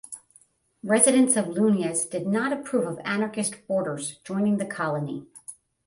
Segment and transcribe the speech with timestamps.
[0.83, 5.27] Residents of Luynes did not approve of anarchist boarders joining the colony.